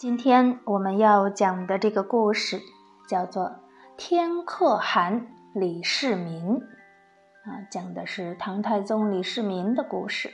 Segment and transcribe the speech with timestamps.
[0.00, 2.62] 今天我们要讲的这个故事
[3.06, 3.44] 叫做
[3.98, 6.54] 《天可汗李世民》，
[7.44, 10.30] 啊，讲的是唐太宗李世民的故事。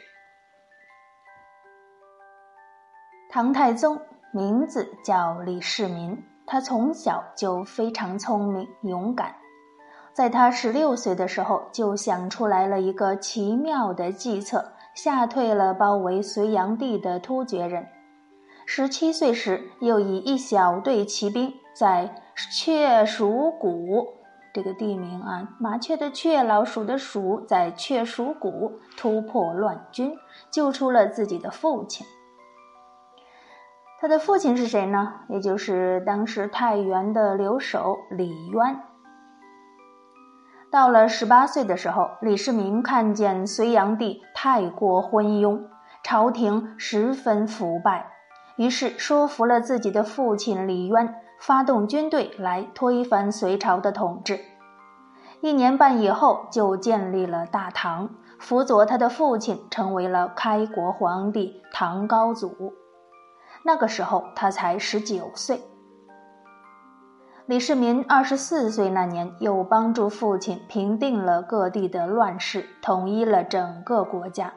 [3.29, 9.35] 唐太宗名字叫李世民，他从小就非常聪明勇敢，
[10.13, 17.89] 在他十六岁的时候就想出来了一个奇妙的计策，吓退了包围隋炀帝的突厥人。
[18.69, 22.15] 十七岁时，又以一小队骑兵在
[22.53, 24.09] 雀鼠谷
[24.53, 30.19] 这个地名啊，麻雀的雀，老鼠的鼠，在雀鼠谷突破乱军，
[30.51, 32.05] 救出了自己的父亲。
[34.01, 35.21] 他的父亲是谁呢？
[35.29, 38.81] 也就是当时太原的留守李渊。
[40.73, 45.63] 到了十八岁的时候，李世民看见隋炀帝太过昏庸，
[46.03, 48.16] 朝廷十分腐败。
[48.57, 54.41] 于是说服了自己的父亲李渊，发动军队来推翻隋朝的统治。
[55.43, 58.09] 一年半以后，就建立了大唐，
[58.39, 62.73] 辅佐他的父亲成为了开国皇帝唐高祖。
[63.63, 65.61] 那个时候他才十九岁。
[67.45, 74.53] 李世民二十四岁那年，又帮助父亲平定了各地的乱世，统一了整个国家。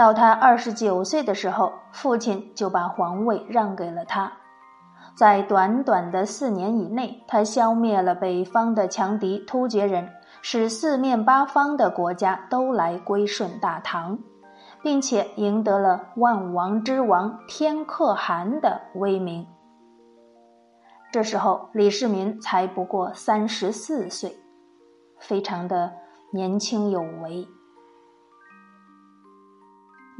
[0.00, 4.32] 到他二十九岁的时候，父亲就把皇位让给了他。
[5.14, 10.08] 在短短的四年以内，他消灭了北方的强敌突厥人，
[10.40, 14.18] 使四面八方的国家都来归顺大唐，
[14.82, 19.46] 并且赢得了万王之王天可汗的威名。
[21.12, 24.34] 这时候，李世民才不过三十四岁，
[25.18, 25.92] 非常的
[26.32, 27.46] 年轻有为。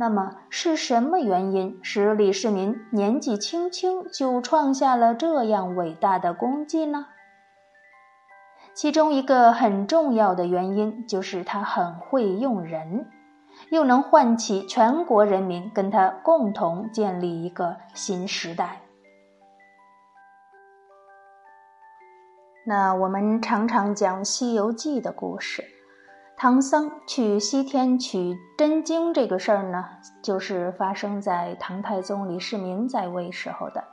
[0.00, 7.08] 那么是什么原因使李世民年纪轻轻就创下了这样伟大的功绩呢？
[8.72, 13.10] 其中一个很重要的原因就是他很会用人，
[13.68, 18.80] 又能唤起全国人民跟他共同建立一个新时代。
[22.64, 25.62] 那我们常常讲《西游记》的故事。
[26.42, 29.84] 唐僧去西天取真经这个事儿呢，
[30.22, 33.84] 就是发生在唐太宗李世民在位时候的。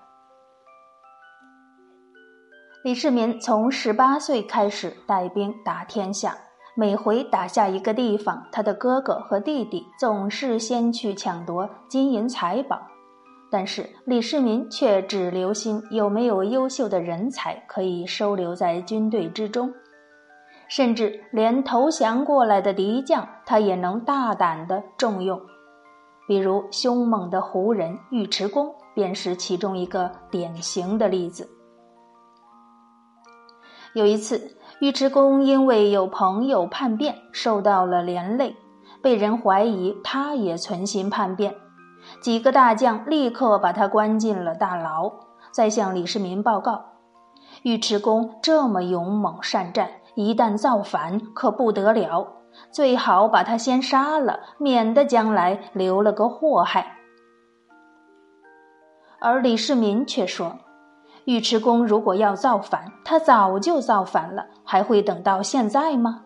[2.85, 6.37] 李世民从十八岁开始带兵打天下，
[6.73, 12.79] 每回打下一个地方，他的哥哥和弟弟总是先去抢夺金银财宝，
[13.51, 19.69] 但是李世民却只留心有没有优秀的人才可以收留在军队之中。
[20.69, 25.41] 甚至连投降过来的敌将，他也能大胆的重用，
[26.27, 31.49] 比如凶猛的胡人尉迟恭，便是其中一个典型的例子。
[33.93, 38.55] 有一次，尉迟恭因为有朋友叛变，受到了连累，
[39.01, 41.55] 被人怀疑他也存心叛变，
[42.21, 45.11] 几个大将立刻把他关进了大牢，
[45.51, 46.83] 再向李世民报告：
[47.63, 49.89] 尉迟恭这么勇猛善战。
[50.17, 52.27] 一旦造反，可不得了。
[52.71, 56.97] 最好把他先杀了，免得将来留了个祸害。
[59.19, 60.57] 而李世民却说
[61.25, 66.25] ：“尉迟恭如果要造反，他早就造反了，还会等到现在吗？”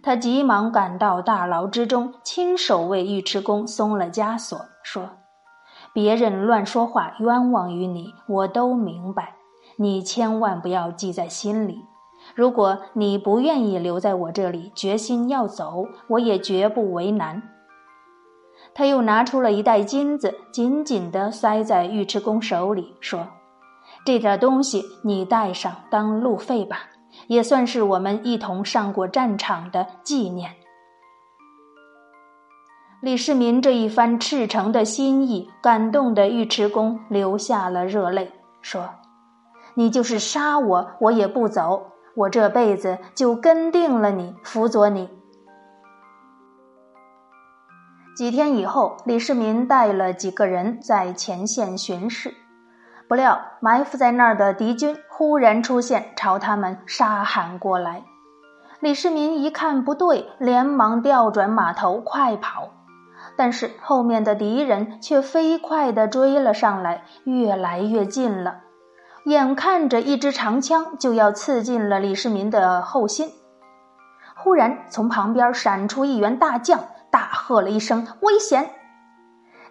[0.00, 5.10] 他急忙赶到大牢之中，亲手为尉迟恭松了枷锁，说
[5.92, 9.34] ：“别人乱说话，冤枉于你，我都明白，
[9.76, 11.80] 你千万不要记在心里。”
[12.38, 17.42] 如果你不愿意留在我这里，决心要走，我也绝不为难。
[18.72, 23.26] 他又拿出了一袋金子，紧紧地塞在尉迟恭手里，说
[24.06, 26.82] ：“这点东西你带上当路费吧，
[27.26, 30.52] 也算是我们一同上过战场的纪念。”
[33.02, 38.30] 李世民这一番赤诚的心意，感动的尉迟恭流下了热泪，
[38.62, 38.88] 说
[39.74, 41.84] ：“你就是杀我，我也不走。”
[42.18, 45.08] 我这辈子就跟定了你，辅佐你。
[48.16, 52.34] 几天以后，李世民带了几个人在前线巡视，
[53.06, 58.02] 不料埋伏在那儿的敌军忽然出现，朝他们杀喊过来。
[58.80, 62.70] 李世民一看不对，连忙调转马头快跑，
[63.36, 68.62] 但是后面的敌人却飞快地追了上来，越来越近了。
[69.28, 73.30] 眼看着一支长枪就要刺进了李世民的后心，
[74.34, 78.70] 忽然从旁边闪出一员大将，大喝了一声“危险”。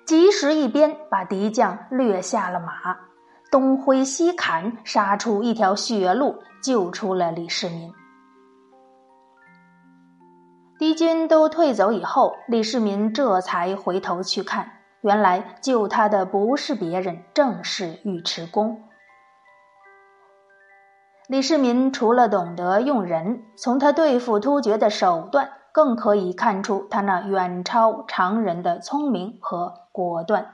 [0.06, 2.98] 及时一鞭把敌将掠下了马，
[3.52, 7.92] 东挥西砍，杀出一条血路，救出了李世民。
[10.78, 14.72] 敌军都退走以后，李世民这才回头去看，
[15.02, 18.84] 原来救他的不是别人，正是尉迟恭。
[21.28, 30.54] 李世民除了懂得用人，从他对付突厥的手段，更可以看出他那远超常人的聪明和果断。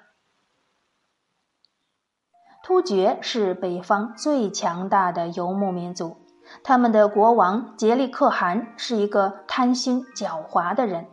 [2.63, 6.17] 突厥是北方最强大的游牧民族。
[6.63, 11.05] 他们的国王杰利可汗是一个贪心狡猾的人，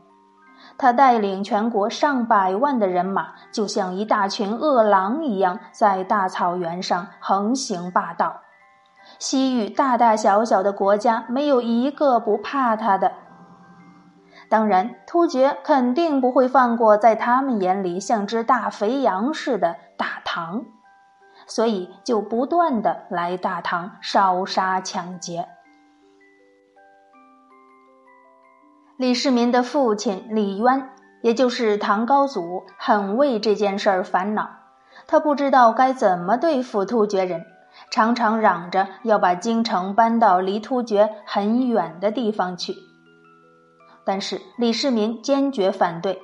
[0.79, 8.41] 他带领全国上百万的人马，就像一大群饿狼一样，在大草原上横行霸道。
[9.20, 13.12] 西域大大小小的国家没有一个不怕他的。
[14.49, 20.64] 当然，突厥肯定不会放过在他们眼里像只大肥羊似的大唐。
[21.46, 25.49] 所以就不断的来大唐烧杀抢劫。
[28.96, 30.90] 李世民的父亲李渊，
[31.23, 34.49] 也就是唐高祖，很为这件事儿烦恼。
[35.08, 37.44] 他不知道该怎么对付突厥人，
[37.90, 42.75] 常常嚷着要把京城搬到离突厥很远的地方去。
[44.05, 46.20] 但是李世民坚决反对，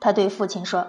[0.00, 0.86] 他对父亲说。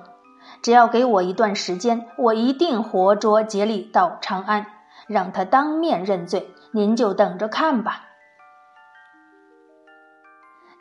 [0.62, 4.66] 只要给我一段时间，我一定活捉竭力到长安，
[5.08, 6.50] 让他当面认罪。
[6.72, 8.04] 您就等着看吧。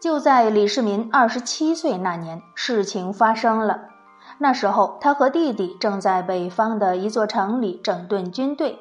[0.00, 3.88] 就在李世民二十七岁那年，事情发生了。
[4.38, 8.78] 那时候，他和弟弟正在北方的一座城里整顿军队，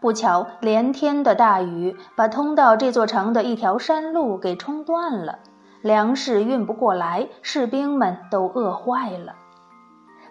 [0.00, 5.40] 不巧连天的大雨把通到这座城的一条山路给冲断了，
[5.82, 9.34] 粮食运不过来，士兵们都饿坏了。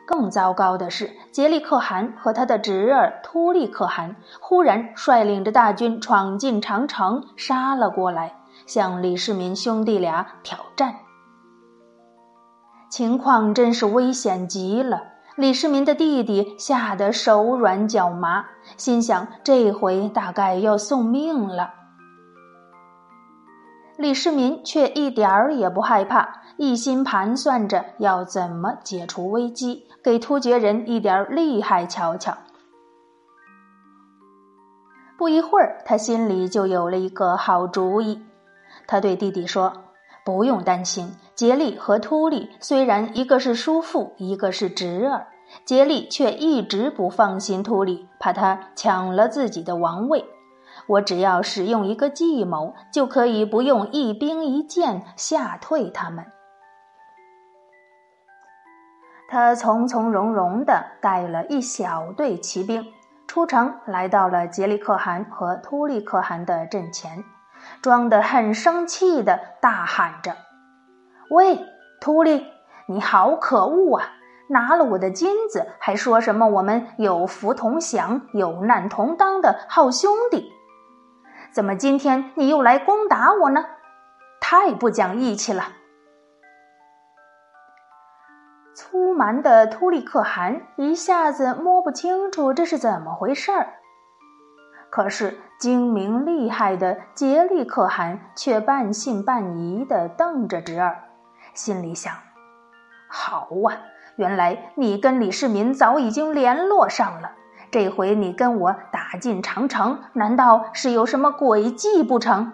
[0.07, 10.95] 更糟糕的是，杰利可汗和他的侄儿突利可汗忽然率领着大军闯进长城，杀了过来，向李世民兄弟俩挑战。
[12.89, 15.03] 情况真是危险极了。
[15.39, 18.45] 李世民的弟弟吓得手软脚麻，
[18.75, 21.75] 心想这回大概要送命了。
[23.95, 32.37] 李世民却一点儿也不害怕，一心盘算着要怎么解除危机，给突厥人一点厉害瞧瞧。
[35.17, 38.21] 不一会儿，他心里就有了一个好主意。
[38.87, 39.71] 他对弟弟说
[40.29, 45.25] ：“不用担心，竭力和突利虽然一个是叔父，一个是侄儿，
[45.65, 50.23] 竭力却一直不放心突利，怕他抢了自己的王位。”
[50.85, 56.23] 我只要使用一个计谋，就可以不用一兵一箭吓退他们。
[59.27, 62.85] 他从从容容地带了一小队骑兵
[63.25, 67.23] 出城，来到了杰里可汗和突利可汗的阵前，
[67.81, 70.35] 装得很生气的大喊着
[71.31, 71.65] ：“喂，
[72.01, 72.45] 突利，
[72.87, 74.13] 你好可恶啊！
[74.49, 80.51] 拿了我的金子，还说什么我们有福同享、有难同当的好兄弟！”
[81.53, 83.65] 怎么今天你又来攻打我呢？
[84.39, 85.63] 太不讲义气了！
[88.75, 93.73] 粗蛮的突利可汗一下子摸不清楚这是怎么回事儿，
[94.89, 100.95] 可是精明厉害的杰利可汗却半信半疑的瞪着侄儿，
[101.53, 102.13] 心里想：
[103.07, 103.77] 好啊，
[104.15, 107.31] 原来你跟李世民早已经联络上了。
[107.71, 112.53] 这回你跟我打进长城，难道是有什么诡计不成？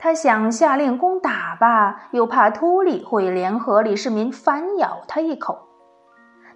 [0.00, 5.67] 他想下令攻打吧，又怕秃利会联合李世民反咬他一口。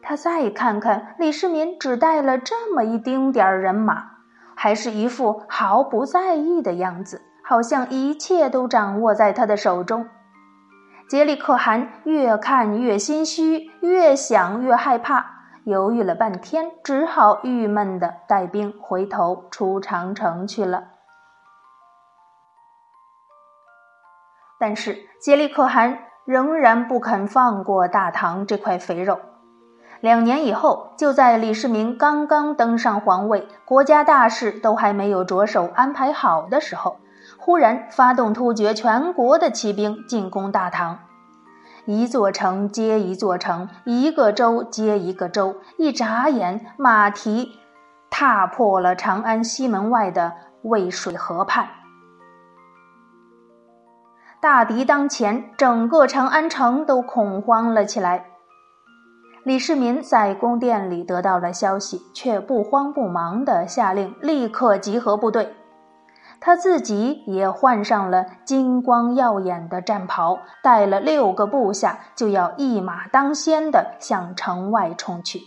[0.03, 4.11] 他再看看李世民只带了这么一丁点儿人马，
[4.57, 10.09] 还是一副毫不在意的样子，好像一切都掌握在他的手中。
[11.09, 15.27] 杰里可汗越看越心虚，越想越害怕。
[15.65, 20.89] 犹豫了半天，只好郁闷的带兵回头出长城去了。
[24.59, 29.21] 但是杰里可汗仍然不肯放过大唐这块肥肉。
[30.03, 36.97] 两年以后，就在李世民刚刚登上皇位，国家大事都还没有着手安排好的时候，
[37.39, 40.99] 忽然发动突厥全国的骑兵进攻大唐。
[41.87, 47.53] 一座城接一座城，一个州接一个州，一眨眼，马蹄
[48.11, 50.33] 踏破了长安西门外的
[50.63, 51.69] 渭水河畔。
[54.41, 58.32] 大敌当前，整个长安城都恐慌了起来。
[59.45, 65.55] 李世民在宫殿里得到了消息，却不慌不忙地下令立刻集合部队。
[66.41, 75.41] 他自己也换上了金光耀眼的战袍，带了六个部下，就要一马当先地向城外冲去。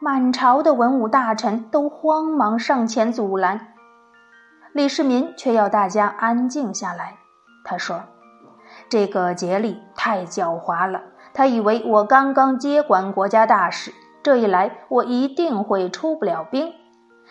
[0.00, 3.68] 满朝的文武大臣都慌忙上前阻拦，
[4.72, 7.14] 李世民却要大家安静下来。
[7.64, 8.02] 他说
[8.88, 11.00] ：“这个竭力太狡猾了，
[11.36, 16.72] 他以为我刚刚接管国家大事，这一来我一定会出不了兵。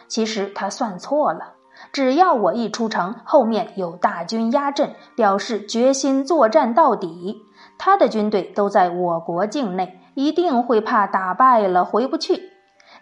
[0.08, 1.54] 其实他算错了，
[1.92, 7.42] 只要我一出城，后面有大军压阵，表示决心作战到底，
[7.80, 12.52] 他的军队都在我国境内，一定会怕打败了回不去。”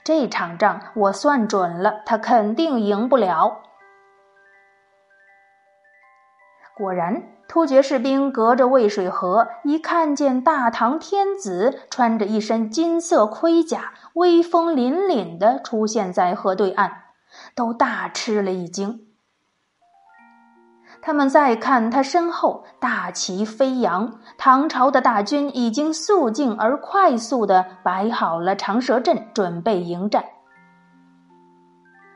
[0.06, 3.60] 这场仗我算准了，他肯定赢不了。
[6.76, 16.92] 果然，突厥士兵隔着渭水河，一看见大唐天子穿着一身金色盔甲，威风凛凛的出现在河对岸，
[17.54, 19.02] 都大吃了一惊。
[21.02, 30.24] 他们再看他身后，大旗飞扬，唐朝的大军已经肃静而快速地摆好了长蛇阵，准备迎战。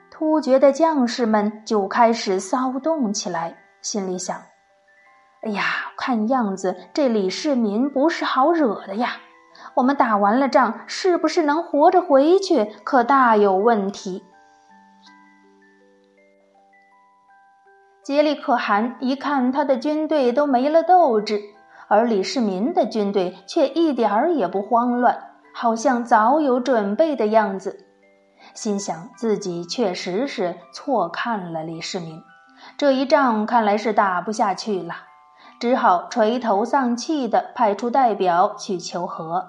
[0.10, 4.36] 突厥的将士们就开始骚动起来，心里想
[5.44, 5.64] ：“哎呀，
[5.98, 9.18] 看样子这李世民不是好惹的呀！
[9.76, 14.24] 我们打完了仗，是不是能活着回去，可大有问题。”
[18.04, 21.42] 杰里可汗一看，他的军队都没了斗志，
[21.90, 27.86] 而李世民的军队却一点儿也不慌乱，好像早有准备的样子。
[28.54, 32.24] 心想自己确实是错看了李世民，
[32.78, 34.94] 这一仗看来是打不下去了，
[35.60, 39.48] 只好垂头丧气地派出代表去求和。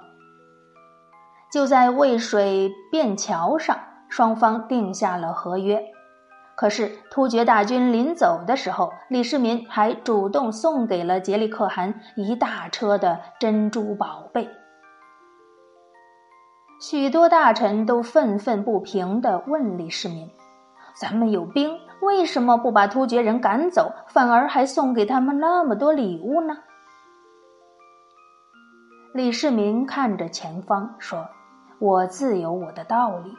[1.52, 5.84] 就在渭水便桥上，双方定下了合约。
[6.56, 14.48] 可是突厥大军临走的时候，李世民还主动送给了杰里可汗一大车的珍珠宝贝。
[16.80, 20.30] 许多大臣都愤愤不平地问李世民
[20.98, 26.58] ：“咱们有兵，为什么不把突厥人赶走，反而还送给他们那么多礼物呢？”
[29.14, 31.26] 李世民看着前方说
[31.80, 33.34] ：“我自有我的道理。”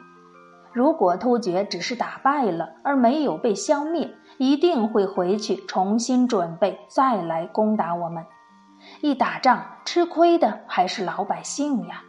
[0.72, 8.24] 如果突厥只是打败了，而没有被消灭，一定会回去重新准备，再来攻打我们。
[9.00, 12.02] 一打仗，吃亏的还是老百姓呀！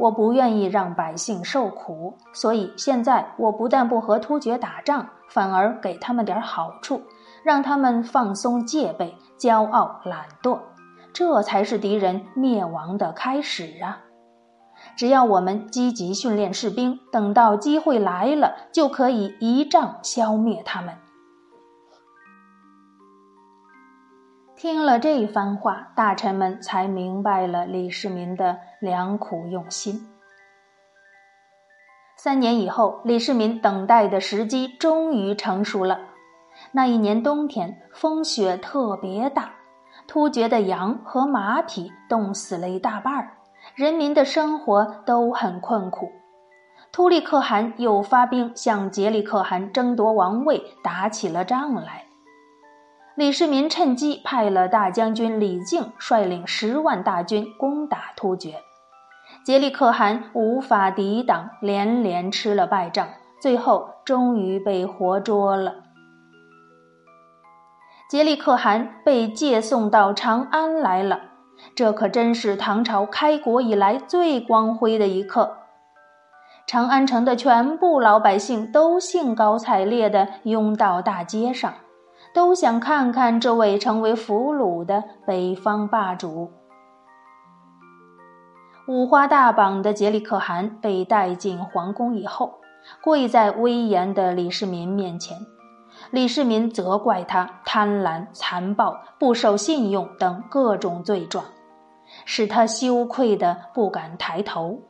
[0.00, 7.02] 我不愿意让百姓受苦，所以现在我不但不和突厥打仗，反而给他们点好处，
[7.44, 10.58] 让他们放松戒备，骄傲懒惰，
[11.12, 14.00] 这才是敌人灭亡的开始啊！
[14.96, 20.94] 只要我们积极训练士兵，等到机会来了，就可以一仗消灭他们。
[24.60, 30.06] 听了这番话，大臣们才明白了李世民的良苦用心。
[32.14, 35.98] 三年以后，李世民等待的时机终于成熟了。
[36.72, 39.50] 那一年冬天，风雪特别大，
[40.06, 43.30] 突厥的羊和马匹冻死了一大半儿。
[43.74, 46.12] 人民的生活都很困苦，
[46.92, 52.04] 突利可汗又发兵向杰利可汗争夺王位，打起了仗来。
[53.16, 58.62] 李世民趁机派了大将军李靖率领十万大军攻打突厥，
[59.44, 63.08] 杰里可汗无法抵挡，连连吃了败仗，
[63.40, 65.74] 最后终于被活捉了。
[68.08, 71.20] 杰里可汗被借送到长安来了。
[71.74, 75.58] 这可真是唐朝开国以来最光辉的一刻。
[76.66, 81.74] 长安城的全部老百姓都兴高采烈地拥到大街上，
[82.32, 86.50] 都想看看这位成为俘虏的北方霸主。
[88.88, 92.54] 五花大绑的杰里可汗被带进皇宫以后，
[93.02, 95.36] 跪在威严的李世民面前。
[96.10, 101.44] 李世民责怪他贪婪、残暴、不守信用等各种罪状，
[102.24, 104.80] 使他羞愧的不敢抬头。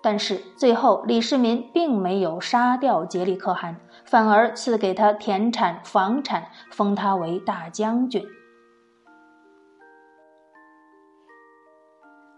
[0.00, 8.26] 但是最后，李世民并没有杀掉杰里可汗，反而赐给他田产、房产，封他为大将军。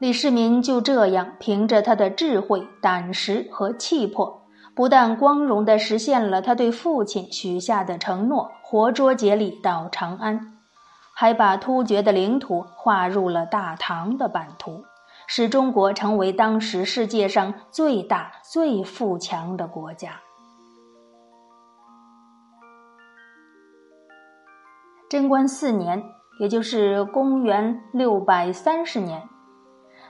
[0.01, 4.49] 李世民就这样凭着他的智慧、胆识和气魄。
[4.75, 10.59] 不但光荣地实现了他对父亲许下的承诺，活捉杰里到长安，
[11.15, 14.85] 还把突厥的领土划入了大唐的版图，
[15.29, 20.21] 使中国成为当时世界上最大、最富强的国家。
[25.11, 26.05] 贞观四年，
[26.39, 29.21] 也就是公元六百三十年，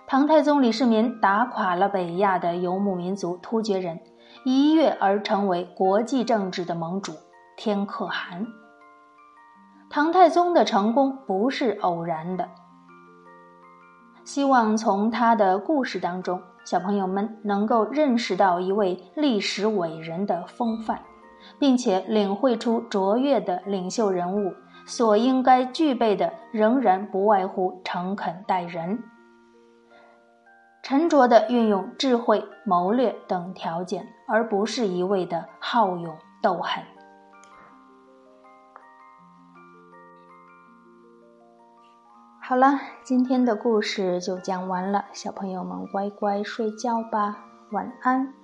[0.07, 3.99] 唐太宗李世民打垮了北亚的游牧民族突厥人，
[4.45, 7.15] 一跃而成为国际政治的盟主
[7.57, 8.47] 天可汗。
[9.89, 12.47] 唐太宗的成功不是偶然的，
[14.23, 21.01] 希望从他的故事当中，小朋友们能够认识到一位历史伟人的风范，
[21.59, 24.53] 并且领会出卓越的领袖人物。
[24.87, 29.03] 所应该具备的，仍然不外乎诚恳待人、
[30.83, 36.83] 沉着的运用智慧、谋略等条件，而不是一味的好勇斗狠。
[42.43, 48.40] 好了，今天的故事就讲完了，小朋友们乖乖睡觉吧，晚安。